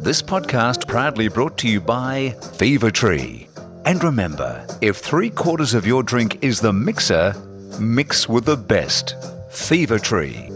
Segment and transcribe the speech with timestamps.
[0.00, 3.48] This podcast proudly brought to you by Fever Tree.
[3.84, 7.34] And remember, if three quarters of your drink is the mixer,
[7.78, 9.14] mix with the best.
[9.50, 10.50] Fever Tree.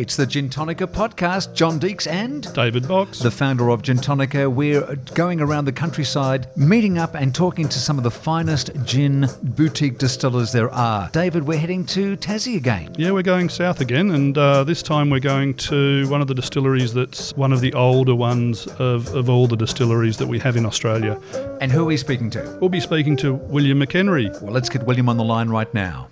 [0.00, 1.52] It's the Gin Tonica podcast.
[1.52, 3.18] John Deeks and David Box.
[3.18, 4.50] the founder of Gin Tonica.
[4.50, 9.28] We're going around the countryside, meeting up and talking to some of the finest gin
[9.42, 11.10] boutique distillers there are.
[11.12, 12.94] David, we're heading to Tassie again.
[12.96, 16.34] yeah, we're going south again, and uh, this time we're going to one of the
[16.34, 20.56] distilleries that's one of the older ones of, of all the distilleries that we have
[20.56, 21.20] in Australia.
[21.60, 22.56] And who are we speaking to?
[22.58, 24.30] We'll be speaking to William McHenry.
[24.40, 26.09] Well, let's get William on the line right now.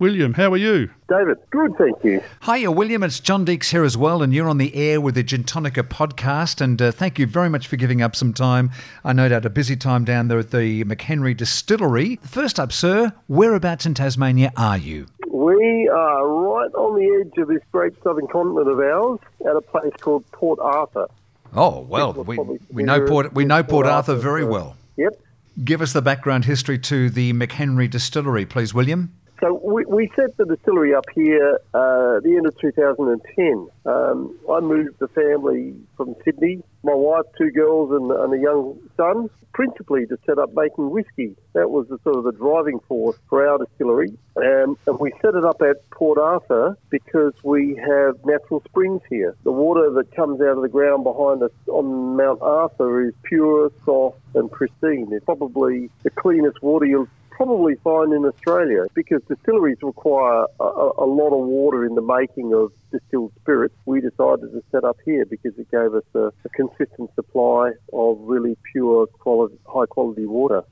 [0.00, 0.88] William, how are you?
[1.10, 2.22] David, good, thank you.
[2.42, 3.02] Hiya, William.
[3.02, 5.82] It's John Deeks here as well, and you're on the air with the Gin Tonica
[5.82, 6.62] podcast.
[6.62, 8.70] And uh, thank you very much for giving up some time.
[9.04, 12.16] I know that a busy time down there at the McHenry Distillery.
[12.22, 15.06] First up, sir, whereabouts in Tasmania are you?
[15.28, 19.60] We are right on the edge of this great southern continent of ours at a
[19.60, 21.08] place called Port Arthur.
[21.54, 22.38] Oh well, we,
[22.72, 24.76] we know Port we know Port Port Arthur Arthur, very so- well.
[24.96, 25.20] Yep.
[25.62, 29.12] Give us the background history to the McHenry Distillery, please, William.
[29.40, 33.68] So we, we set the distillery up here uh, at the end of 2010.
[33.86, 38.78] Um, I moved the family from Sydney, my wife, two girls, and, and a young
[38.98, 41.36] son, principally to set up making whiskey.
[41.54, 44.12] That was the sort of the driving force for our distillery.
[44.36, 49.34] Um, and we set it up at Port Arthur because we have natural springs here.
[49.44, 53.72] The water that comes out of the ground behind us on Mount Arthur is pure,
[53.86, 55.08] soft, and pristine.
[55.12, 57.08] It's probably the cleanest water you'll
[57.40, 62.52] probably find in Australia because distilleries require a, a lot of water in the making
[62.52, 63.74] of distilled spirits.
[63.86, 68.18] We decided to set up here because it gave us a, a consistent supply of
[68.20, 70.64] really pure, quality, high quality water.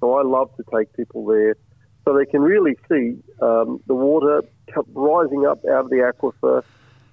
[0.00, 1.56] So I love to take people there
[2.06, 4.44] so they can really see um, the water
[4.94, 6.64] rising up out of the aquifer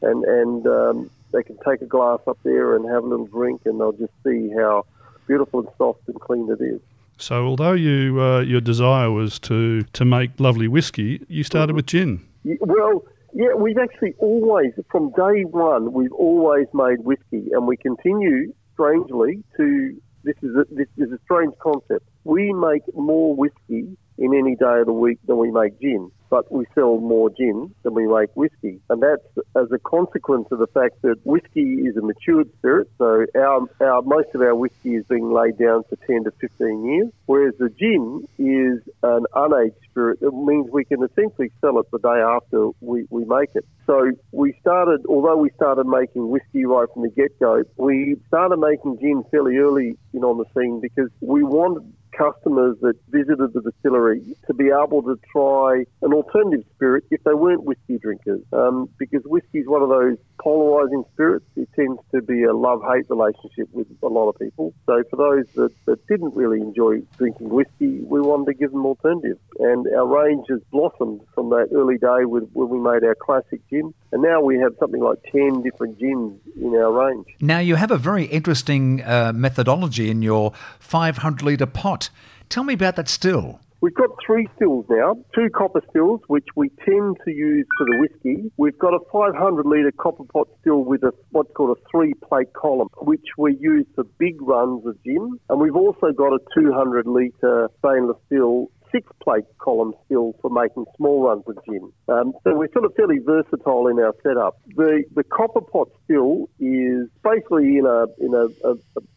[0.01, 3.63] and, and um, they can take a glass up there and have a little drink
[3.65, 4.85] and they'll just see how
[5.27, 6.79] beautiful and soft and clean it is.
[7.17, 11.85] So, although you uh, your desire was to to make lovely whiskey, you started with
[11.85, 12.21] gin.
[12.59, 18.53] Well, yeah, we've actually always, from day one, we've always made whiskey, and we continue,
[18.73, 22.05] strangely, to this is a, this is a strange concept.
[22.23, 26.51] We make more whiskey in any day of the week than we make gin, but
[26.51, 30.71] we sell more gin than we make whiskey, and that's as a consequence of the
[30.79, 32.87] fact that whiskey is a matured spirit.
[32.97, 36.85] So our, our most of our whiskey is being laid down for ten to fifteen
[36.89, 40.17] years, whereas the gin is an unaged spirit.
[40.23, 43.65] It means we can essentially sell it the day after we, we make it.
[43.85, 48.97] So we started, although we started making whiskey right from the get-go, we started making
[48.99, 51.83] gin fairly early in on the scene because we wanted
[52.17, 57.33] customers that visited the distillery to be able to try an alternative spirit if they
[57.33, 58.41] weren't whiskey drinkers.
[58.53, 61.45] Um, because whiskey is one of those polarizing spirits.
[61.55, 64.73] It tends to be a love-hate relationship with a lot of people.
[64.85, 68.85] So for those that, that didn't really enjoy drinking whiskey, we wanted to give them
[68.85, 69.39] alternatives.
[69.59, 73.61] And our range has blossomed from that early day with, when we made our classic
[73.69, 73.93] gin.
[74.11, 77.27] And now we have something like 10 different gins in our range.
[77.39, 82.02] Now you have a very interesting uh, methodology in your 500 litre pot.
[82.49, 83.59] Tell me about that still.
[83.83, 87.97] We've got three stills now, two copper stills, which we tend to use for the
[87.99, 88.49] whiskey.
[88.55, 92.53] We've got a 500 litre copper pot still with a what's called a three plate
[92.53, 95.37] column, which we use for big runs of gin.
[95.49, 100.85] And we've also got a 200 litre stainless steel six plate column still for making
[100.95, 101.91] small runs of gin.
[102.07, 104.61] Um, so we're sort of fairly versatile in our setup.
[104.77, 108.75] The the copper pot still is basically in a in a, a,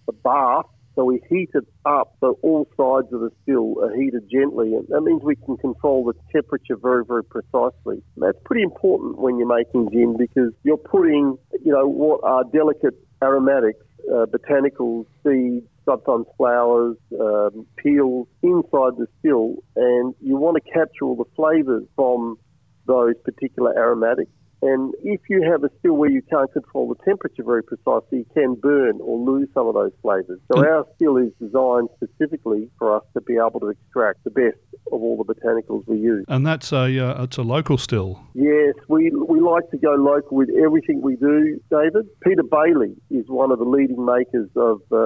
[0.08, 4.28] a bath so we heat it up so all sides of the still are heated
[4.30, 8.02] gently, and that means we can control the temperature very, very precisely.
[8.16, 12.44] And that's pretty important when you're making gin because you're putting, you know, what are
[12.44, 20.56] delicate aromatics, uh, botanicals, seeds, sometimes flowers, um, peels inside the still, and you want
[20.56, 22.38] to capture all the flavours from
[22.86, 24.30] those particular aromatics.
[24.66, 28.26] And if you have a still where you can't control the temperature very precisely, you
[28.34, 30.40] can burn or lose some of those flavours.
[30.52, 34.58] So our still is designed specifically for us to be able to extract the best
[34.92, 36.24] of all the botanicals we use.
[36.28, 38.20] And that's a uh, it's a local still.
[38.34, 42.06] Yes, we, we like to go local with everything we do, David.
[42.22, 44.96] Peter Bailly is one of the leading makers of uh,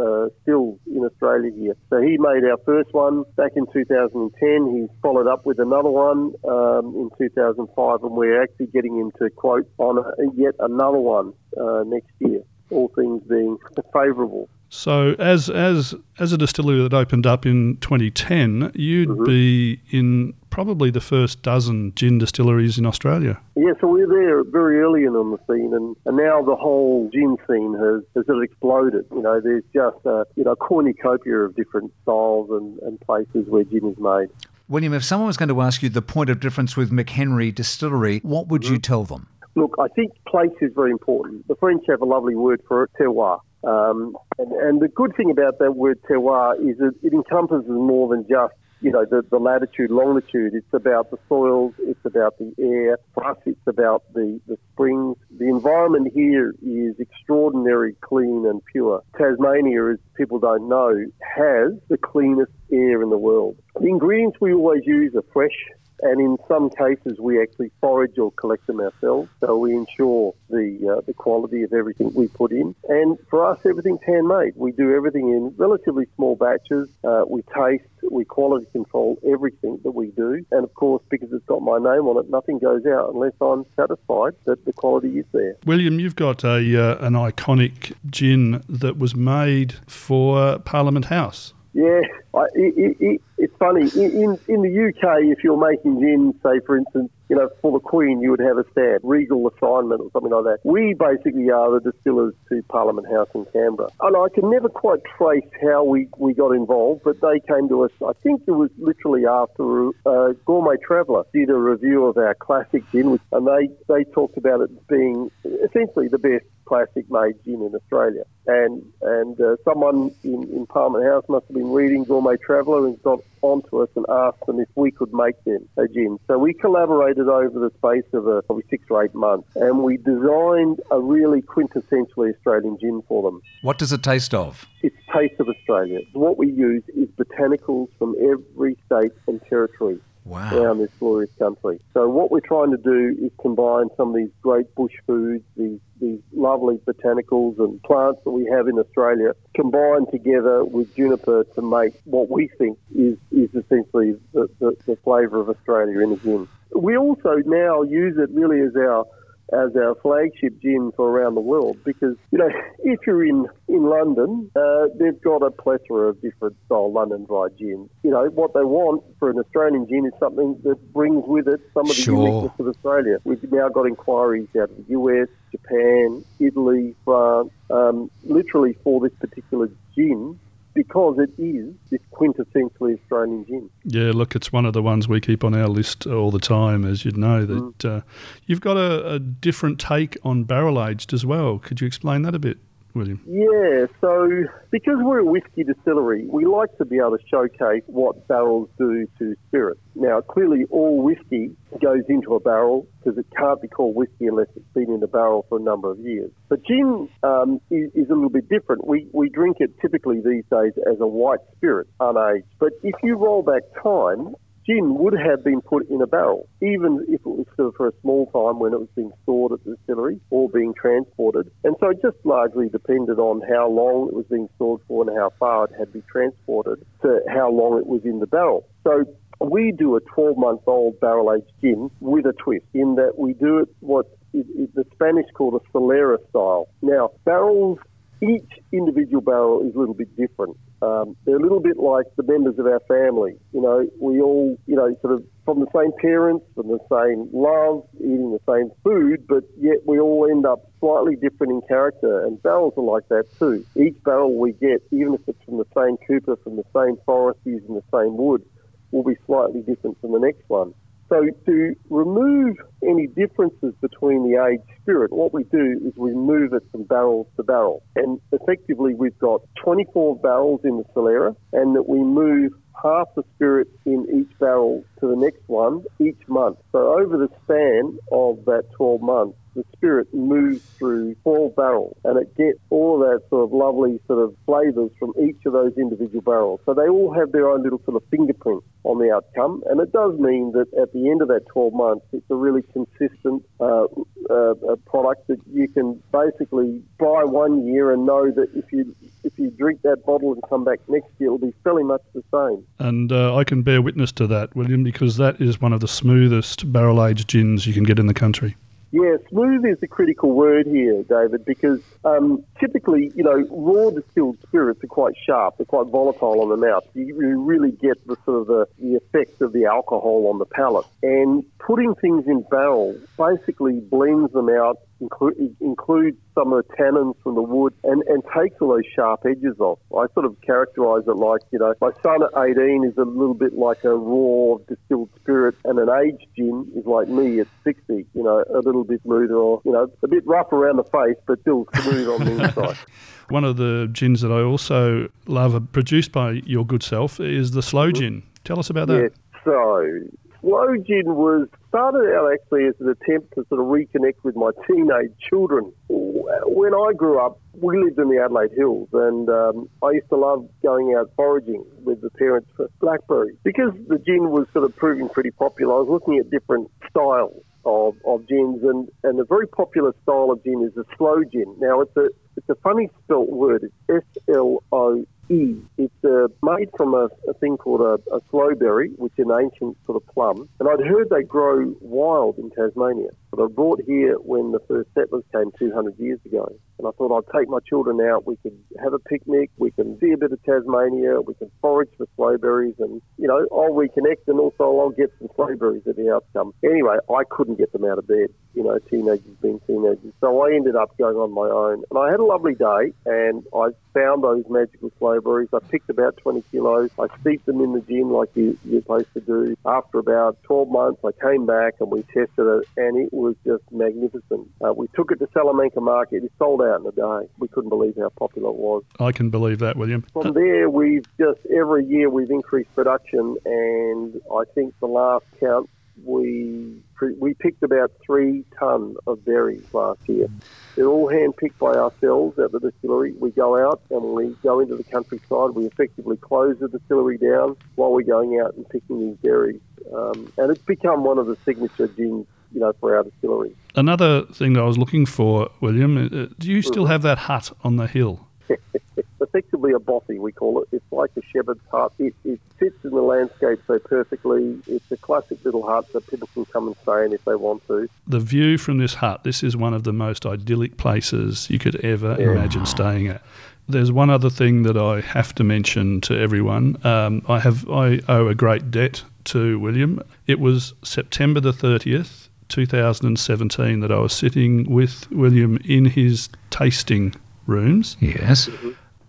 [0.00, 1.76] uh, stills in Australia here.
[1.90, 4.76] So he made our first one back in 2010.
[4.76, 9.30] He's followed up with another one um, in 2005, and we're actually getting him to
[9.30, 10.02] quote on a,
[10.34, 13.58] yet another one uh, next year, all things being
[13.92, 14.48] favourable.
[14.72, 19.24] So as as as a distillery that opened up in 2010, you'd Mm-hmm.
[19.24, 23.40] be in probably the first dozen gin distilleries in Australia.
[23.56, 26.56] Yeah, so we were there very early in on the scene, and, and now the
[26.56, 29.06] whole gin scene has, has sort of exploded.
[29.12, 33.64] You know, there's just a you know cornucopia of different styles and, and places where
[33.64, 34.28] gin is made.
[34.70, 38.20] William, if someone was going to ask you the point of difference with McHenry Distillery,
[38.22, 39.26] what would you tell them?
[39.56, 41.48] Look, I think place is very important.
[41.48, 43.40] The French have a lovely word for it, terroir.
[43.64, 48.14] Um, and, and the good thing about that word terroir is that it encompasses more
[48.14, 50.54] than just you know, the, the latitude, longitude.
[50.54, 52.98] It's about the soils, it's about the air.
[53.14, 55.16] For us, it's about the, the springs.
[55.38, 59.02] The environment here is extraordinarily clean and pure.
[59.16, 61.04] Tasmania, as people don't know,
[61.36, 63.56] has the cleanest air in the world.
[63.78, 65.56] The ingredients we always use are fresh,
[66.02, 69.28] and in some cases we actually forage or collect them ourselves.
[69.40, 72.74] So we ensure the uh, the quality of everything we put in.
[72.88, 74.54] And for us, everything's handmade.
[74.56, 76.88] We do everything in relatively small batches.
[77.04, 80.44] Uh, we taste, we quality control everything that we do.
[80.50, 83.64] And of course, because it's got my name on it, nothing goes out unless I'm
[83.76, 85.56] satisfied that the quality is there.
[85.66, 91.54] William, you've got a uh, an iconic gin that was made for Parliament House.
[91.72, 92.00] Yeah,
[92.34, 93.90] I, it, it, it's funny.
[93.94, 97.78] In, in the UK, if you're making gin, say for instance, you know, for the
[97.78, 100.58] Queen, you would have a stand, regal assignment or something like that.
[100.64, 103.88] We basically are the distillers to Parliament House in Canberra.
[104.00, 107.84] And I can never quite trace how we, we got involved, but they came to
[107.84, 112.34] us, I think it was literally after uh, Gourmet Traveller did a review of our
[112.34, 117.62] classic gin, and they, they talked about it being essentially the best classic made gin
[117.66, 118.22] in Australia.
[118.46, 123.02] And and uh, someone in, in Parliament House must have been reading Gourmet Traveller and
[123.02, 126.18] got onto us and asked them if we could make them a gin.
[126.28, 129.96] So we collaborated over the space of a, probably six or eight months, and we
[129.96, 133.40] designed a really quintessentially Australian gin for them.
[133.62, 134.66] What does it taste of?
[134.82, 136.00] It's taste of Australia.
[136.12, 140.56] What we use is botanicals from every state and territory wow.
[140.56, 141.80] around this glorious country.
[141.94, 145.80] So what we're trying to do is combine some of these great bush foods, these
[146.00, 151.62] these lovely botanicals and plants that we have in Australia, combined together with juniper to
[151.62, 156.16] make what we think is, is essentially the, the, the flavour of Australia in a
[156.16, 156.48] gin.
[156.74, 159.04] We also now use it really as our
[159.52, 162.48] as our flagship gin for around the world because, you know,
[162.80, 167.48] if you're in, in London, uh, they've got a plethora of different style London dry
[167.58, 167.90] gins.
[168.02, 171.60] You know, what they want for an Australian gin is something that brings with it
[171.74, 172.16] some of the Sure.
[172.16, 173.18] uniqueness of Australia.
[173.24, 179.12] We've now got inquiries out of the US, Japan, Italy, France, um, literally for this
[179.20, 180.38] particular gin
[180.74, 183.70] because it is this quintessentially Australian gin.
[183.84, 186.84] Yeah, look, it's one of the ones we keep on our list all the time,
[186.84, 187.44] as you'd know.
[187.44, 188.00] That uh,
[188.46, 191.58] you've got a, a different take on barrel aged as well.
[191.58, 192.58] Could you explain that a bit,
[192.94, 193.20] William?
[193.26, 194.28] Yeah, so
[194.70, 199.06] because we're a whiskey distillery, we like to be able to showcase what barrels do
[199.18, 199.80] to spirits.
[199.94, 204.48] Now, clearly, all whiskey goes into a barrel because it can't be called whiskey unless
[204.56, 206.30] it's been in a barrel for a number of years.
[206.48, 208.86] But gin um, is, is a little bit different.
[208.86, 212.44] We, we drink it typically these days as a white spirit, unaged.
[212.58, 214.34] But if you roll back time,
[214.70, 217.46] gin would have been put in a barrel, even if it was
[217.76, 221.50] for a small time when it was being stored at the distillery or being transported.
[221.64, 225.16] And so it just largely depended on how long it was being stored for and
[225.18, 228.66] how far it had to be transported to how long it was in the barrel.
[228.84, 229.04] So
[229.40, 233.32] we do a 12 month old barrel aged gin with a twist in that we
[233.34, 236.68] do it what is, is the Spanish called a Solera style.
[236.82, 237.78] Now, barrels,
[238.22, 240.56] each individual barrel is a little bit different.
[240.82, 243.36] Um, they're a little bit like the members of our family.
[243.52, 247.28] You know, we all, you know, sort of from the same parents, from the same
[247.32, 252.24] love, eating the same food, but yet we all end up slightly different in character.
[252.24, 253.64] And barrels are like that too.
[253.76, 257.40] Each barrel we get, even if it's from the same cooper, from the same forest
[257.44, 258.42] using the same wood,
[258.90, 260.72] will be slightly different from the next one.
[261.10, 262.56] So to remove
[262.88, 267.28] any differences between the aged spirit, what we do is we move it from barrel
[267.36, 267.82] to barrel.
[267.96, 273.24] And effectively we've got 24 barrels in the Solera and that we move half the
[273.34, 276.58] spirit in each barrel to the next one each month.
[276.70, 282.18] So over the span of that 12 months, the spirit moves through 12 barrels and
[282.18, 286.22] it gets all that sort of lovely sort of flavours from each of those individual
[286.22, 286.60] barrels.
[286.66, 289.62] So they all have their own little sort of fingerprint on the outcome.
[289.66, 292.62] And it does mean that at the end of that 12 months, it's a really
[292.72, 293.84] consistent uh,
[294.30, 299.38] uh, product that you can basically buy one year and know that if you if
[299.38, 302.64] you drink that bottle and come back next year, it'll be fairly much the same.
[302.78, 305.88] And uh, I can bear witness to that, William, because that is one of the
[305.88, 308.56] smoothest barrel aged gins you can get in the country.
[308.92, 314.38] Yeah, smooth is the critical word here, David, because um, typically, you know, raw distilled
[314.42, 315.58] spirits are quite sharp.
[315.58, 316.82] They're quite volatile on the mouth.
[316.94, 320.44] You, you really get the sort of the, the effect of the alcohol on the
[320.44, 320.86] palate.
[321.04, 327.14] And putting things in barrel basically blends them out include, includes some of the tannins
[327.22, 329.78] from the wood and, and takes all those sharp edges off.
[329.92, 333.34] I sort of characterise it like, you know, my son at 18 is a little
[333.34, 338.06] bit like a raw distilled spirit and an aged gin is like me at 60,
[338.14, 341.16] you know, a little bit smoother or, you know, a bit rough around the face
[341.26, 342.76] but still smooth on the inside.
[343.28, 347.62] One of the gins that I also love, produced by your good self, is the
[347.62, 348.00] sloe mm-hmm.
[348.00, 348.22] gin.
[348.42, 349.12] Tell us about that.
[349.12, 350.00] Yeah, so
[350.40, 354.50] Sloe Gin was started out actually as an attempt to sort of reconnect with my
[354.66, 355.72] teenage children.
[355.88, 360.16] When I grew up, we lived in the Adelaide Hills, and um, I used to
[360.16, 363.36] love going out foraging with the parents for blackberries.
[363.44, 367.42] Because the gin was sort of proving pretty popular, I was looking at different styles
[367.64, 371.54] of, of gins, and, and a very popular style of gin is a sloe gin.
[371.58, 373.64] Now, it's a it's a funny spelt word.
[373.64, 375.56] It's S L O E.
[375.78, 379.76] It's uh, made from a, a thing called a, a sloeberry, which is an ancient
[379.86, 380.48] sort of plum.
[380.58, 384.88] And I'd heard they grow wild in Tasmania, but I brought here when the first
[384.94, 386.52] settlers came 200 years ago.
[386.78, 388.26] And I thought I'd take my children out.
[388.26, 389.50] We could have a picnic.
[389.58, 391.20] We can see a bit of Tasmania.
[391.20, 395.28] We can forage for sloeberries, and you know, I'll reconnect, and also I'll get some
[395.28, 396.54] sloeberries at the outcome.
[396.64, 398.28] Anyway, I couldn't get them out of bed.
[398.54, 400.12] You know, teenagers being teenagers.
[400.20, 403.44] So I ended up going on my own, and I had a lovely day, and
[403.54, 405.48] I found those magical sloeberries.
[405.52, 406.90] I picked about 20 kilos.
[406.98, 409.56] I steeped them in the gin like you, you're supposed to do.
[409.66, 413.62] After about 12 months, I came back and we tested it, and it was just
[413.70, 414.48] magnificent.
[414.64, 416.24] Uh, we took it to Salamanca Market.
[416.24, 417.30] It sold out in a day.
[417.38, 418.82] We couldn't believe how popular it was.
[418.98, 420.02] I can believe that, William.
[420.12, 425.68] From there, we've just every year we've increased production, and I think the last count
[426.04, 426.82] we
[427.18, 430.28] we picked about three ton of berries last year.
[430.76, 433.12] They're all hand picked by ourselves at the distillery.
[433.12, 435.50] We go out and we go into the countryside.
[435.50, 439.60] We effectively close the distillery down while we're going out and picking these berries.
[439.94, 443.54] Um, and it's become one of the signature gins, you know, for our distillery.
[443.74, 447.52] Another thing that I was looking for, William, uh, do you still have that hut
[447.62, 448.26] on the hill?
[449.30, 450.68] effectively a bothy, we call it.
[450.72, 451.92] It's like a shepherd's hut.
[451.98, 454.60] It, it sits in the landscape so perfectly.
[454.66, 457.66] It's a classic little hut that people can come and stay in if they want
[457.68, 457.88] to.
[458.06, 461.76] The view from this hut, this is one of the most idyllic places you could
[461.84, 462.32] ever yeah.
[462.32, 463.22] imagine staying at.
[463.68, 466.84] There's one other thing that I have to mention to everyone.
[466.84, 470.02] Um, I have I owe a great debt to William.
[470.26, 472.19] It was September the 30th,
[472.50, 477.14] 2017, that I was sitting with William in his tasting
[477.46, 477.96] rooms.
[478.00, 478.48] Yes.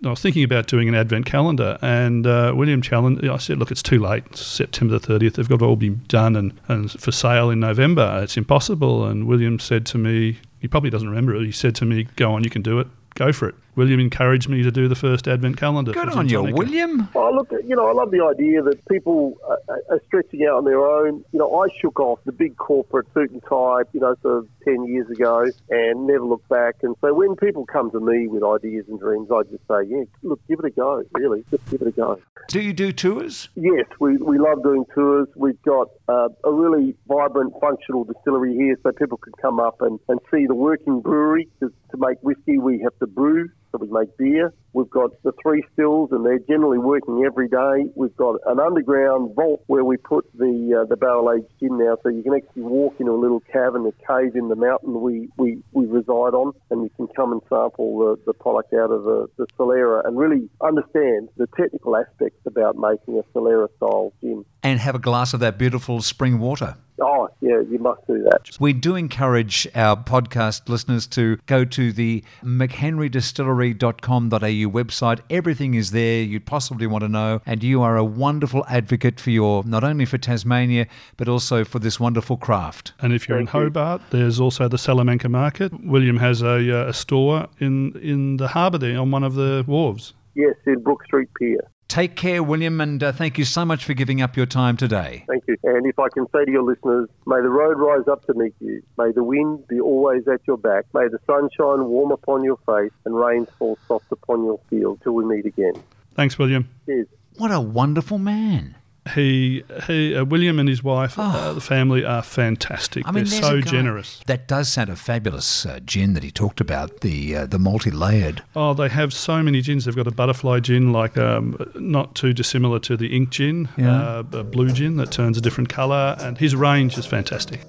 [0.03, 3.23] I was thinking about doing an advent calendar, and uh, William challenged.
[3.23, 4.23] I said, "Look, it's too late.
[4.31, 5.35] It's September the thirtieth.
[5.35, 8.19] They've got to all be done and, and for sale in November.
[8.23, 11.45] It's impossible." And William said to me, he probably doesn't remember it.
[11.45, 12.87] He said to me, "Go on, you can do it.
[13.13, 15.91] Go for it." William encouraged me to do the first advent calendar.
[15.91, 17.07] Good on you, William.
[17.15, 19.59] Oh, look, you know, I love the idea that people are,
[19.89, 21.23] are, stretching out on their own.
[21.31, 24.49] You know, I shook off the big corporate suit and tie, you know, sort of
[24.65, 26.75] 10 years ago and never looked back.
[26.81, 30.03] And so when people come to me with ideas and dreams, I just say, yeah,
[30.23, 31.43] look, give it a go, really.
[31.49, 32.19] Just give it a go.
[32.47, 33.49] Do you do tours?
[33.55, 35.27] Yes, we, we love doing tours.
[35.35, 39.99] We've got uh, a really vibrant, functional distillery here so people can come up and,
[40.09, 41.47] and see the working brewery.
[41.59, 44.53] To, to make whiskey, we have to brew so we make beer.
[44.73, 47.91] We've got the three stills, and they're generally working every day.
[47.95, 51.97] We've got an underground vault where we put the uh, the barrel aged gin now,
[52.01, 55.29] so you can actually walk into a little cavern, a cave in the mountain we,
[55.37, 59.03] we, we reside on, and you can come and sample the, the product out of
[59.03, 64.45] the, the Solera and really understand the technical aspects about making a Solera style gin.
[64.63, 66.77] And have a glass of that beautiful spring water.
[67.01, 68.57] Oh, yeah, you must do that.
[68.59, 75.19] We do encourage our podcast listeners to go to the mchenrydistillery.com.au website.
[75.29, 77.41] Everything is there you'd possibly want to know.
[77.45, 80.87] And you are a wonderful advocate for your, not only for Tasmania,
[81.17, 82.93] but also for this wonderful craft.
[82.99, 84.19] And if you're Thank in Hobart, you.
[84.19, 85.71] there's also the Salamanca Market.
[85.83, 89.63] William has a, uh, a store in, in the harbour there on one of the
[89.67, 90.13] wharves.
[90.35, 91.59] Yes, in Brook Street Pier.
[91.91, 95.25] Take care, William, and uh, thank you so much for giving up your time today.
[95.27, 95.57] Thank you.
[95.65, 98.53] And if I can say to your listeners, may the road rise up to meet
[98.61, 98.81] you.
[98.97, 100.85] May the wind be always at your back.
[100.93, 105.11] May the sunshine warm upon your face and rain fall soft upon your field till
[105.11, 105.73] we meet again.
[106.15, 106.69] Thanks, William.
[106.85, 107.07] Cheers.
[107.35, 108.77] What a wonderful man.
[109.15, 111.25] He, he, uh, William and his wife, uh, oh.
[111.25, 113.07] uh, the family are fantastic.
[113.07, 114.21] I mean, They're so generous.
[114.27, 117.01] That does sound a fabulous uh, gin that he talked about.
[117.01, 118.43] The uh, the multi-layered.
[118.55, 119.85] Oh, they have so many gins.
[119.85, 124.01] They've got a butterfly gin, like um, not too dissimilar to the ink gin, yeah.
[124.01, 127.61] Uh, a blue gin that turns a different colour, and his range is fantastic.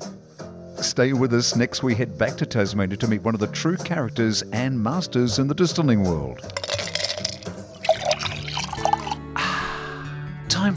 [0.77, 1.57] Stay with us.
[1.57, 5.39] Next, we head back to Tasmania to meet one of the true characters and masters
[5.39, 6.41] in the distilling world.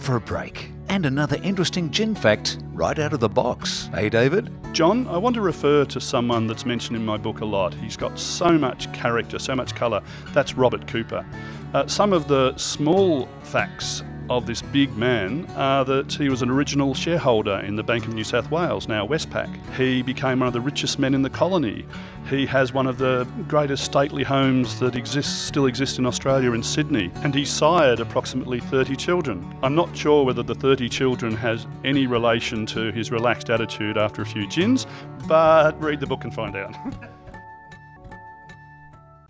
[0.05, 0.69] For a break.
[0.87, 3.89] And another interesting gin fact right out of the box.
[3.91, 4.51] Hey, David?
[4.71, 7.73] John, I want to refer to someone that's mentioned in my book a lot.
[7.73, 10.03] He's got so much character, so much colour.
[10.31, 11.25] That's Robert Cooper.
[11.73, 16.49] Uh, some of the small facts of this big man are that he was an
[16.49, 19.49] original shareholder in the Bank of New South Wales, now Westpac.
[19.75, 21.85] He became one of the richest men in the colony.
[22.29, 26.63] He has one of the greatest stately homes that exists, still exists in Australia in
[26.63, 29.55] Sydney, and he sired approximately 30 children.
[29.61, 34.21] I'm not sure whether the 30 children has any relation to his relaxed attitude after
[34.21, 34.87] a few gins,
[35.27, 36.75] but read the book and find out.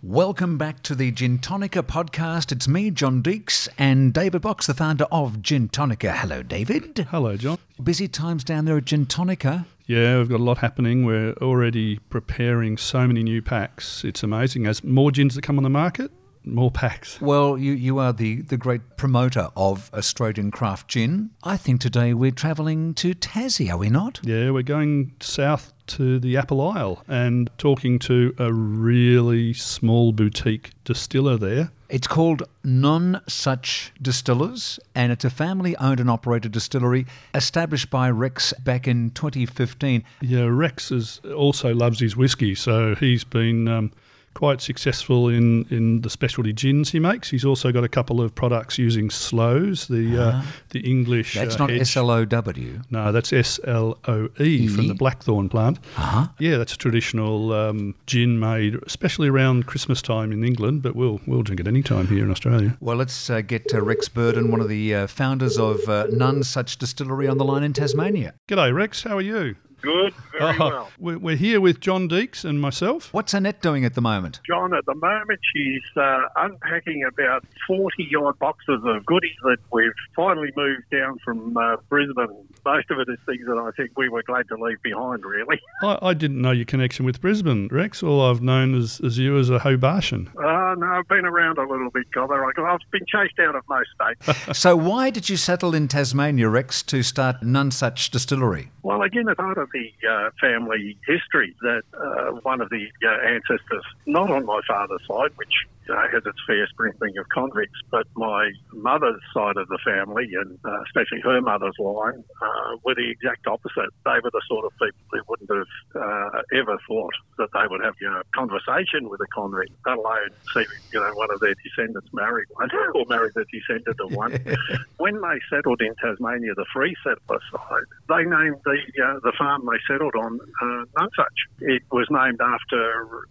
[0.08, 2.52] Welcome back to the Gin Tonica podcast.
[2.52, 6.14] It's me, John Deeks, and David Box, the founder of Gin Tonica.
[6.14, 7.08] Hello, David.
[7.10, 7.58] Hello, John.
[7.82, 9.66] Busy times down there at Gin Tonica.
[9.86, 11.04] Yeah, we've got a lot happening.
[11.04, 14.04] We're already preparing so many new packs.
[14.04, 14.68] It's amazing.
[14.68, 16.12] As more gins that come on the market,
[16.46, 17.20] more packs.
[17.20, 21.30] Well, you, you are the, the great promoter of Australian craft gin.
[21.42, 24.20] I think today we're travelling to Tassie, are we not?
[24.22, 30.70] Yeah, we're going south to the Apple Isle and talking to a really small boutique
[30.84, 31.70] distiller there.
[31.88, 38.10] It's called Non Such Distillers, and it's a family owned and operated distillery established by
[38.10, 40.02] Rex back in 2015.
[40.20, 43.92] Yeah, Rex is also loves his whiskey, so he's been um,
[44.36, 47.30] quite successful in, in the specialty gins he makes.
[47.30, 51.34] He's also got a couple of products using sloes, the uh, the English.
[51.34, 52.82] That's uh, not S L O W.
[52.90, 55.78] No, that's S L O E from the Blackthorn plant.
[55.96, 56.28] Uh-huh.
[56.38, 61.18] Yeah, that's a traditional um, gin made, especially around Christmas time in England, but we'll
[61.26, 62.76] we'll drink it any time here in Australia.
[62.80, 66.76] Well, let's uh, get uh, Rex Burdon, one of the uh, founders of uh, Nonesuch
[66.76, 68.34] Distillery, on the line in Tasmania.
[68.48, 69.02] G'day, Rex.
[69.04, 69.56] How are you?
[69.82, 70.88] Good, very Oh, well.
[70.98, 73.12] we're, we're here with John Deeks and myself.
[73.12, 74.40] What's Annette doing at the moment?
[74.46, 79.92] John, at the moment, she's uh, unpacking about 40 odd boxes of goodies that we've
[80.14, 82.28] finally moved down from uh, Brisbane.
[82.64, 85.60] Most of it is things that I think we were glad to leave behind, really.
[85.82, 88.02] I, I didn't know your connection with Brisbane, Rex.
[88.02, 90.28] All I've known as, as you as a Hobartian.
[90.36, 92.42] Uh, no, I've been around a little bit, Gobber.
[92.44, 93.88] I- I've been chased out of most
[94.24, 94.58] states.
[94.58, 98.70] so, why did you settle in Tasmania, Rex, to start Nonesuch Distillery?
[98.82, 103.26] Well, again, it's part of the uh, family history that uh, one of the uh,
[103.26, 105.52] ancestors, not on my father's side, which
[105.88, 110.58] uh, has its fair sprinkling of convicts, but my mother's side of the family, and
[110.64, 113.90] uh, especially her mother's line, uh, were the exact opposite.
[114.04, 117.84] They were the sort of people who wouldn't have uh, ever thought that they would
[117.84, 121.40] have you know, a conversation with a convict, let alone see you know one of
[121.40, 124.32] their descendants marry one or marry the descendant of one.
[124.98, 129.55] when they settled in Tasmania, the free settler side, they named the uh, the farm
[129.64, 131.38] they settled on uh, Nonsuch.
[131.60, 132.80] It was named after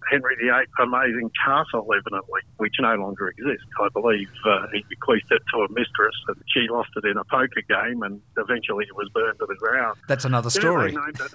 [0.10, 3.70] Henry VIII's amazing castle, evidently, which no longer exists.
[3.78, 7.26] I believe uh, he bequeathed it to a mistress, and she lost it in a
[7.30, 9.96] poker game, and eventually it was burned to the ground.
[10.08, 10.92] That's another Yeah, story.
[10.92, 11.34] they named it,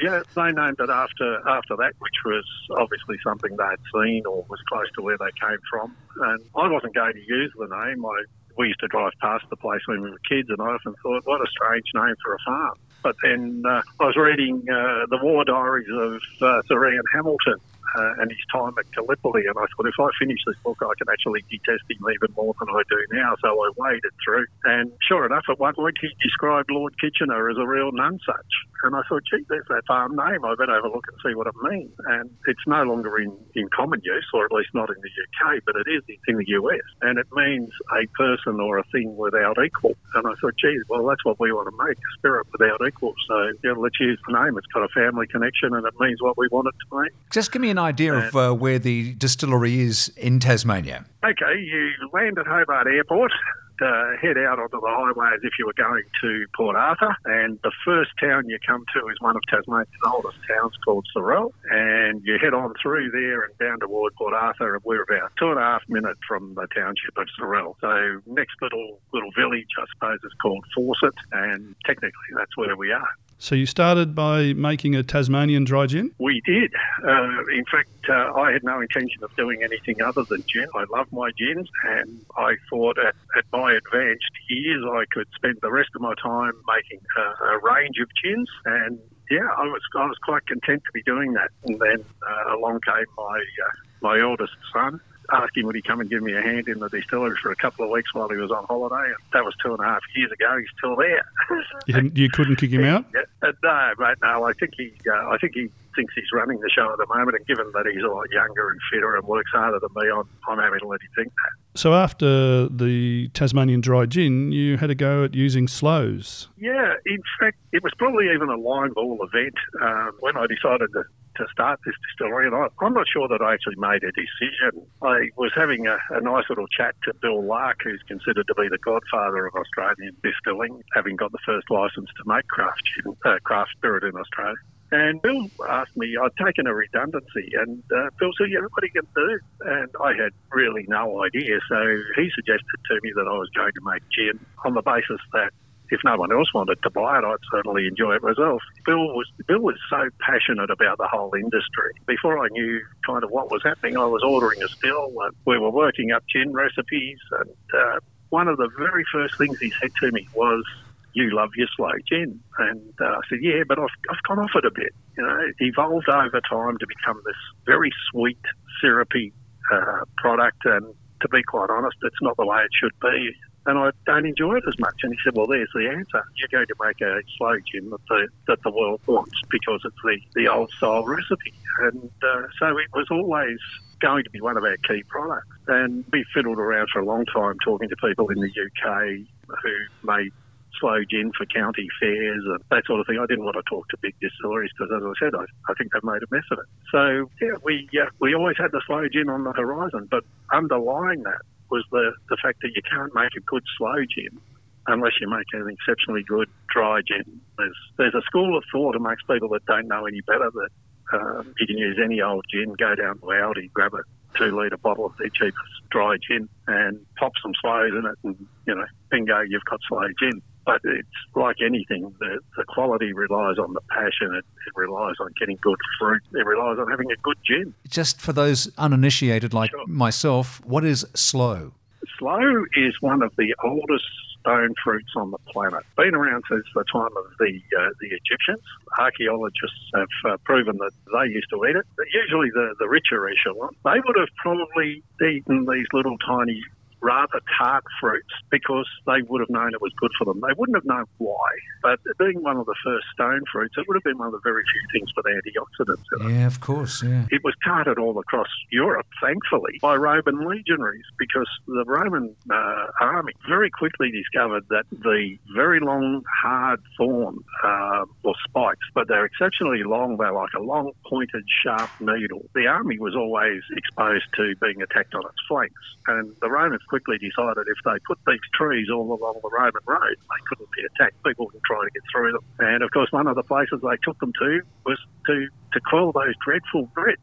[0.00, 2.46] yeah, they named it after after that, which was
[2.80, 5.92] obviously something they'd seen or was close to where they came from.
[6.32, 8.00] And I wasn't going to use the name.
[8.00, 8.16] I
[8.58, 11.22] we used to drive past the place when we were kids, and I often thought,
[11.24, 12.76] what a strange name for a farm.
[13.02, 17.56] But then uh, I was reading uh, the war diaries of uh, Sir Ian Hamilton
[17.96, 20.92] uh, and his time at Gallipoli, and I thought if I finish this book, I
[20.98, 23.34] can actually detest him even more than I do now.
[23.42, 27.56] So I waded through, and sure enough, at one point he described Lord Kitchener as
[27.58, 28.52] a real nonesuch,
[28.84, 30.44] and I thought, gee, there's that farm name.
[30.44, 31.92] I better have a look and see what it means.
[32.06, 35.62] And it's no longer in, in common use, or at least not in the UK,
[35.64, 39.56] but it is in the US, and it means a person or a thing without
[39.64, 39.94] equal.
[40.14, 43.14] And I thought, geez, well, that's what we want to make, a spirit without equal.
[43.28, 44.56] So yeah, let's use the name.
[44.58, 47.10] It's got a family connection, and it means what we want it to mean.
[47.30, 51.04] Just give me an idea of uh, where the distillery is in Tasmania.
[51.24, 53.32] Okay, you land at Hobart Airport.
[53.80, 57.58] Uh, head out onto the highway as if you were going to Port Arthur, and
[57.64, 62.22] the first town you come to is one of Tasmania's oldest towns called Sorell, and
[62.22, 65.58] you head on through there and down toward Port Arthur, and we're about two and
[65.58, 67.74] a half minutes from the township of Sorell.
[67.80, 72.92] So next little little village, I suppose, is called Forcett, and technically that's where we
[72.92, 73.08] are.
[73.42, 76.12] So you started by making a Tasmanian dry gin?
[76.20, 76.72] We did.
[77.04, 80.68] Uh, in fact, uh, I had no intention of doing anything other than gin.
[80.76, 85.58] I love my gins, and I thought at, at my advanced years I could spend
[85.60, 88.48] the rest of my time making a, a range of gins.
[88.64, 91.50] And yeah, I was I was quite content to be doing that.
[91.64, 93.70] And then uh, along came my uh,
[94.02, 95.00] my eldest son.
[95.32, 97.56] Asked him would he come and give me a hand in the distillery for a
[97.56, 99.06] couple of weeks while he was on holiday.
[99.06, 100.58] And that was two and a half years ago.
[100.58, 101.24] He's still there.
[101.86, 103.06] You, you couldn't kick him out?
[103.14, 103.22] Yeah.
[103.42, 104.44] Uh, no, mate, no.
[104.44, 107.36] I think he, uh, I think he thinks he's running the show at the moment,
[107.36, 110.28] and given that he's a lot younger and fitter and works harder than me, I'm,
[110.48, 111.78] I'm happy to let him think that.
[111.80, 116.48] So after the Tasmanian dry gin, you had a go at using sloes.
[116.58, 120.92] Yeah, in fact, it was probably even a line ball event um, when I decided
[120.92, 121.04] to,
[121.36, 124.86] to start this distillery, and I, I'm not sure that I actually made a decision.
[125.02, 128.68] I was having a, a nice little chat to Bill Lark, who's considered to be
[128.68, 133.38] the godfather of Australian distilling, having got the first license to make craft gin, uh,
[133.44, 134.56] craft spirit in Australia.
[134.92, 138.86] And Bill asked me, I'd taken a redundancy, and uh, Bill said, yeah, what are
[138.92, 139.38] you going to do?
[139.64, 141.58] And I had really no idea.
[141.66, 141.80] So
[142.16, 145.50] he suggested to me that I was going to make gin on the basis that
[145.92, 148.62] if no one else wanted to buy it, I'd certainly enjoy it myself.
[148.86, 151.92] Bill was Bill was so passionate about the whole industry.
[152.06, 155.12] Before I knew kind of what was happening, I was ordering a still.
[155.22, 157.98] And we were working up gin recipes, and uh,
[158.30, 160.64] one of the very first things he said to me was,
[161.12, 162.40] you love your sloe gin.
[162.58, 164.94] And uh, I said, yeah, but I've, I've gone off it a bit.
[165.18, 168.40] You know, it evolved over time to become this very sweet,
[168.80, 169.34] syrupy
[169.70, 170.64] uh, product.
[170.64, 173.36] And to be quite honest, it's not the way it should be.
[173.66, 174.94] And I don't enjoy it as much.
[175.02, 176.24] And he said, well, there's the answer.
[176.36, 179.96] You're going to make a sloe gin that the, that the world wants because it's
[180.02, 181.54] the, the old style recipe.
[181.80, 183.58] And uh, so it was always
[184.00, 185.46] going to be one of our key products.
[185.68, 189.26] And we fiddled around for a long time talking to people in the UK
[189.62, 190.32] who made
[190.80, 193.18] sloe gin for county fairs and that sort of thing.
[193.18, 195.92] I didn't want to talk to big distilleries because, as I said, I, I think
[195.92, 196.66] they've made a mess of it.
[196.90, 201.22] So yeah, we uh, we always had the sloe gin on the horizon, but underlying
[201.22, 201.42] that
[201.72, 204.38] was the the fact that you can't make a good sloe gin
[204.86, 207.40] unless you make an exceptionally good dry gin.
[207.56, 210.70] There's there's a school of thought amongst people that don't know any better that
[211.12, 214.02] um, you can use any old gin, go down to Aldi, grab a
[214.38, 218.46] two litre bottle of their cheapest dry gin and pop some sloes in it and,
[218.66, 220.42] you know, bingo, you've got sloe gin.
[220.64, 225.30] But it's like anything, the, the quality relies on the passion, it, it relies on
[225.38, 227.74] getting good fruit, it relies on having a good gin.
[227.88, 229.86] Just for those uninitiated like Sure.
[229.86, 231.72] myself, what is sloe?
[232.18, 234.04] Sloe is one of the oldest
[234.40, 235.84] stone fruits on the planet.
[235.96, 238.60] Been around since the time of the uh, the Egyptians.
[238.98, 241.86] Archaeologists have uh, proven that they used to eat it.
[241.96, 243.70] But usually the, the richer echelon.
[243.84, 246.60] They would have probably eaten these little tiny
[247.02, 250.40] rather tart fruits because they would have known it was good for them.
[250.40, 251.50] They wouldn't have known why.
[251.82, 254.40] But being one of the first stone fruits, it would have been one of the
[254.44, 256.38] very few things with antioxidants in it.
[256.38, 257.02] Yeah, of course.
[257.02, 257.26] Yeah.
[257.30, 263.32] It was carted all across Europe, thankfully, by Roman legionaries because the Roman uh, army
[263.48, 269.82] very quickly discovered that the very long, hard thorn, uh, or spikes, but they're exceptionally
[269.82, 270.16] long.
[270.16, 272.48] They're like a long, pointed, sharp needle.
[272.54, 275.82] The army was always exposed to being attacked on its flanks.
[276.06, 280.16] And the Romans quickly decided if they put these trees all along the Roman road,
[280.20, 281.16] they couldn't be attacked.
[281.24, 282.44] People wouldn't try to get through them.
[282.58, 286.12] And of course, one of the places they took them to was to, to quell
[286.12, 287.16] those dreadful Brits.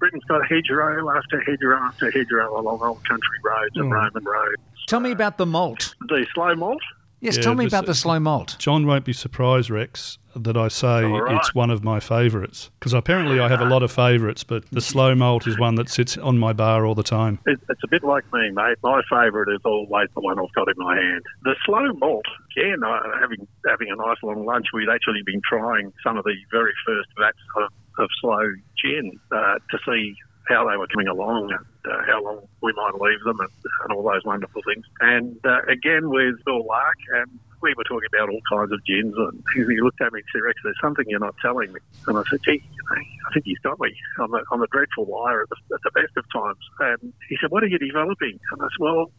[0.00, 3.92] Britain's got hedgerow after hedgerow after hedgerow along old country roads and hmm.
[3.92, 4.62] Roman roads.
[4.88, 5.94] Tell me about the malt.
[6.08, 6.82] The sloe malt,
[7.22, 8.56] Yes, Yeah, tell me this- about the sloe malt.
[8.58, 11.36] John won't be surprised, Rex, that I say All right.
[11.36, 12.70] it's one of my favourites.
[12.80, 15.88] Because apparently I have a lot of favourites, but the sloe malt is one that
[15.88, 17.38] sits on my bar all the time.
[17.46, 18.76] it, it's a bit like me, mate.
[18.82, 21.22] My favourite is always the one I've got in my hand.
[21.44, 25.92] The sloe malt, again, uh, having having a nice long lunch, we'd actually been trying
[26.02, 27.70] some of the very first vats of,
[28.02, 28.50] of sloe
[28.82, 30.16] gin uh, to see
[30.48, 33.50] how they were coming along and uh, how long we might leave them and,
[33.84, 34.84] and all those wonderful things.
[35.00, 39.14] And uh, again with Bill Lark, and we were talking about all kinds of gins,
[39.16, 41.80] and he looked at me and said, Rex, there's something you're not telling me.
[42.06, 43.94] And I said, gee, I think he's got me.
[44.18, 46.58] I'm a, I'm a dreadful liar at the, at the best of times.
[46.80, 48.38] And he said, what are you developing?
[48.50, 49.12] And I said, well,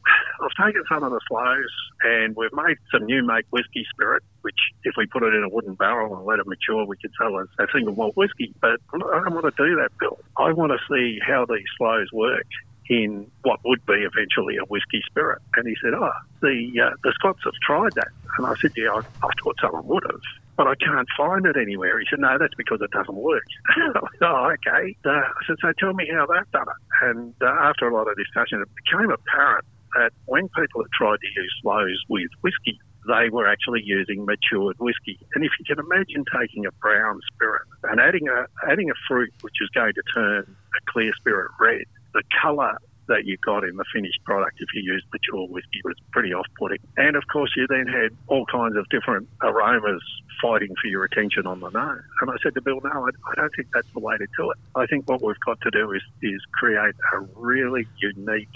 [0.43, 4.60] I've taken some of the sloes and we've made some new make whiskey spirit, which
[4.84, 7.39] if we put it in a wooden barrel and let it mature, we could sell
[7.39, 8.53] as a single malt whiskey.
[8.62, 10.19] But I don't want to do that, Bill.
[10.38, 12.47] I want to see how these sloes work
[12.89, 15.39] in what would be eventually a whiskey spirit.
[15.56, 18.12] And he said, oh, the, uh, the Scots have tried that.
[18.38, 20.19] And I said, yeah, I, I thought someone would have.
[20.58, 21.99] But I can't find it anywhere.
[21.99, 23.47] He said, no, that's because it doesn't work.
[24.21, 24.95] oh, okay.
[25.06, 26.82] Uh, I said, so tell me how they've done it.
[27.08, 31.21] And uh, after a lot of discussion, it became apparent that when people had tried
[31.21, 35.19] to use sloes with whiskey, they were actually using matured whiskey.
[35.35, 39.33] And if you can imagine taking a brown spirit and adding a adding a fruit
[39.41, 43.75] which is going to turn a clear spirit red, the colour that you got in
[43.75, 46.77] the finished product if you used mature whiskey was pretty off-putting.
[46.95, 50.01] And of course, you then had all kinds of different aromas
[50.41, 52.01] fighting for your attention on the nose.
[52.21, 54.51] And I said to Bill, no, I, I don't think that's the way to do
[54.51, 54.57] it.
[54.75, 58.47] I think what we've got to do is, is create a really unique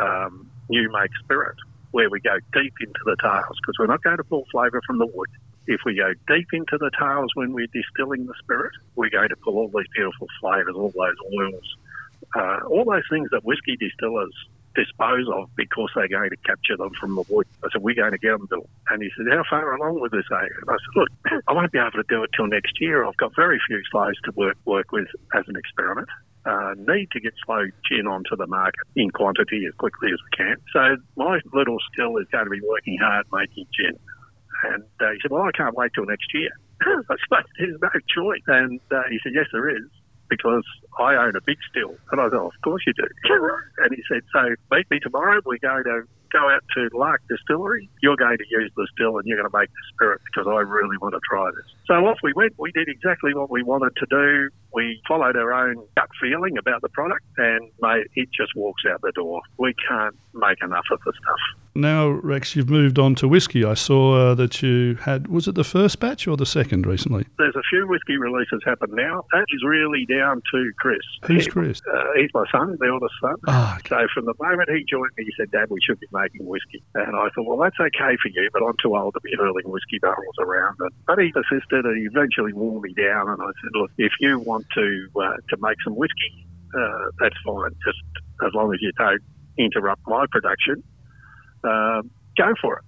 [0.00, 1.56] um, new make spirit
[1.92, 4.98] where we go deep into the tails because we're not going to pull flavour from
[4.98, 5.30] the wood.
[5.66, 9.36] If we go deep into the tails when we're distilling the spirit, we're going to
[9.36, 11.76] pull all these beautiful flavours, all those oils,
[12.34, 14.34] uh, all those things that whiskey distillers
[14.74, 17.46] dispose of because they're going to capture them from the wood.
[17.62, 18.66] I said, we're going to get them, Bill.
[18.88, 20.24] And he said, how far along with this?
[20.30, 21.08] And I said, look,
[21.46, 23.04] I won't be able to do it till next year.
[23.04, 26.08] I've got very few sloes to work, work with as an experiment.
[26.44, 30.36] Uh, need to get sloe gin onto the market in quantity as quickly as we
[30.36, 30.56] can.
[30.72, 33.96] So my little still is going to be working hard making gin.
[34.64, 36.50] And uh, he said, well, I can't wait till next year.
[36.82, 38.42] I said, there's no choice.
[38.48, 39.82] And uh, he said, yes, there is
[40.32, 40.64] because
[40.98, 41.94] I own a big still.
[42.10, 43.04] And I thought, of course you do.
[43.84, 45.40] and he said, so meet me tomorrow.
[45.44, 47.90] We're going to go out to Lark Distillery.
[48.02, 50.60] You're going to use the still and you're going to make the spirit because I
[50.60, 51.68] really want to try this.
[51.86, 52.54] So off we went.
[52.58, 54.48] We did exactly what we wanted to do.
[54.72, 59.02] We followed our own gut feeling about the product and mate, it just walks out
[59.02, 59.42] the door.
[59.58, 61.61] We can't make enough of the stuff.
[61.74, 63.64] Now, Rex, you've moved on to whiskey.
[63.64, 67.26] I saw uh, that you had, was it the first batch or the second recently?
[67.38, 69.24] There's a few whiskey releases happen now.
[69.32, 71.00] That is really down to Chris.
[71.24, 71.80] Who's Chris?
[71.90, 73.36] Uh, he's my son, the oldest son.
[73.48, 73.88] Ah, okay.
[73.88, 76.84] So from the moment he joined me, he said, Dad, we should be making whiskey.
[76.94, 79.64] And I thought, well, that's okay for you, but I'm too old to be hurling
[79.64, 80.76] whiskey barrels around.
[80.80, 83.30] And, but he persisted and he eventually wore me down.
[83.30, 87.36] And I said, look, if you want to, uh, to make some whiskey, uh, that's
[87.46, 88.00] fine, just
[88.44, 89.22] as long as you don't
[89.56, 90.82] interrupt my production
[91.64, 92.84] um, go for it.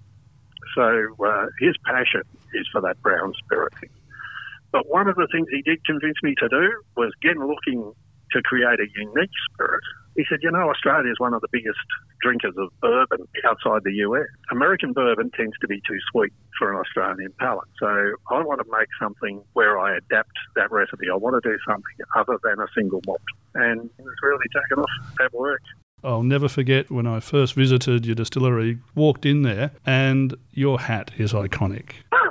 [0.75, 3.73] So uh, his passion is for that brown spirit.
[4.71, 7.93] But one of the things he did convince me to do was again looking
[8.31, 9.83] to create a unique spirit.
[10.15, 11.79] He said, you know, Australia is one of the biggest
[12.21, 14.27] drinkers of bourbon outside the US.
[14.51, 17.67] American bourbon tends to be too sweet for an Australian palate.
[17.79, 17.87] So
[18.31, 21.07] I want to make something where I adapt that recipe.
[21.11, 23.21] I want to do something other than a single malt.
[23.55, 24.89] And it's really taken off.
[25.19, 25.67] That worked.
[26.05, 31.11] I'll never forget when I first visited your distillery, walked in there, and your hat
[31.17, 31.91] is iconic.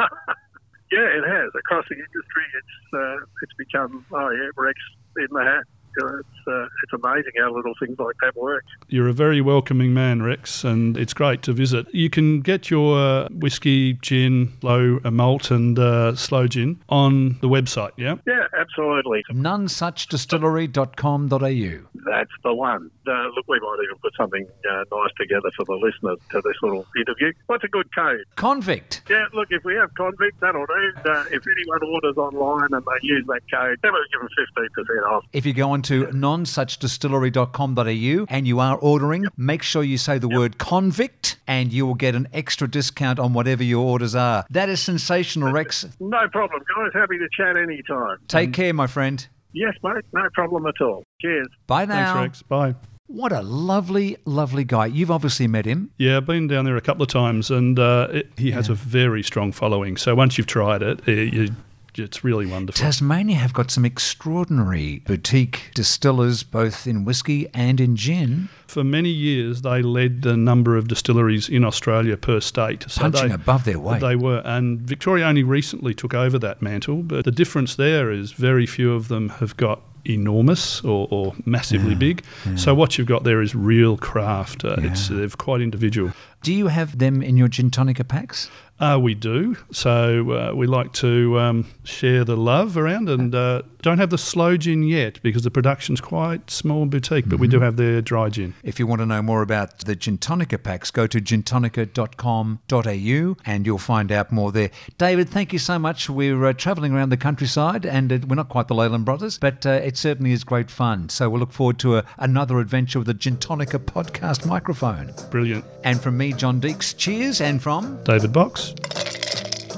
[0.93, 1.51] Yeah, it has.
[1.59, 4.79] Across the industry, it's uh, it's become oh yeah, Rex
[5.17, 5.65] in the hat.
[6.01, 8.65] You it's uh, it's amazing how little things like that work.
[8.89, 11.87] You're a very welcoming man, Rex, and it's great to visit.
[11.95, 17.39] You can get your uh, whiskey, gin, low uh, malt, and uh, sloe gin on
[17.41, 17.93] the website.
[17.97, 18.17] Yeah.
[18.27, 19.25] Yeah, absolutely.
[19.31, 21.89] nonesuchdistillery.com.au.
[22.05, 22.91] That's the one.
[23.07, 26.57] Uh, look, we might even put something uh, nice together for the listeners to this
[26.63, 27.33] little interview.
[27.47, 28.25] What's a good code?
[28.37, 29.03] Convict.
[29.09, 30.93] Yeah, look, if we have convict, that'll do.
[31.05, 34.69] Uh, if anyone orders online and they use that code, then we'll give them fifteen
[34.75, 35.25] percent off.
[35.33, 40.57] If you go onto nonesuchdistillery.com.au and you are ordering, make sure you say the word
[40.59, 44.47] convict and you will get an extra discount on whatever your orders are.
[44.51, 45.85] That is sensational, Rex.
[46.01, 46.91] No problem, guys.
[46.95, 48.17] Happy to chat anytime.
[48.29, 49.27] Take care, my friend.
[49.53, 50.05] Yes, mate.
[50.13, 51.05] No problem at all.
[51.21, 51.49] Cheers.
[51.67, 52.23] Bye Thanks, now.
[52.23, 52.41] Rex.
[52.43, 52.75] Bye.
[53.07, 54.87] What a lovely, lovely guy.
[54.87, 55.91] You've obviously met him.
[55.99, 58.75] Yeah, I've been down there a couple of times, and uh, it, he has a
[58.75, 59.99] very strong following.
[59.99, 61.49] So once you've tried it, it you,
[61.97, 62.81] it's really wonderful.
[62.81, 69.11] Tasmania have got some extraordinary boutique distillers, both in whiskey and in gin, For many
[69.11, 72.85] years, they led the number of distilleries in Australia per state.
[72.89, 74.01] So punching they, above their weight.
[74.01, 77.03] They were, and Victoria only recently took over that mantle.
[77.03, 81.95] But the difference there is very few of them have got enormous or, or massively
[81.95, 82.25] big.
[82.57, 84.65] So what you've got there is real craft.
[84.65, 86.13] Uh, It's they're quite individual.
[86.43, 88.51] Do you have them in your gin tonica packs?
[88.85, 89.57] Uh, we do.
[89.73, 94.19] So uh, we like to um, share the love around and uh, don't have the
[94.19, 98.03] slow gin yet because the production's quite small and boutique, but we do have their
[98.03, 98.53] dry gin.
[98.63, 103.67] If you want to know more about the Gin Tonica packs, go to gintonica.com.au and
[103.67, 104.71] you'll find out more there.
[104.99, 106.11] David, thank you so much.
[106.11, 109.65] We're uh, travelling around the countryside and uh, we're not quite the Leyland brothers, but
[109.65, 111.09] uh, it certainly is great fun.
[111.09, 115.15] So we'll look forward to a, another adventure with the Gin Tonica podcast microphone.
[115.31, 115.65] Brilliant.
[115.85, 117.41] And from me, John Deeks, cheers.
[117.41, 118.74] And from David Box.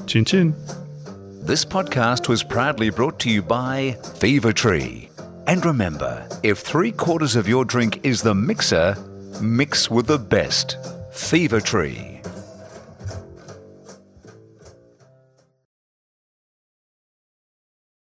[0.07, 0.55] Chin chin.
[1.43, 5.11] This podcast was proudly brought to you by Fever Tree.
[5.47, 8.97] And remember, if three quarters of your drink is the mixer,
[9.41, 10.77] mix with the best.
[11.13, 12.16] Fever Tree.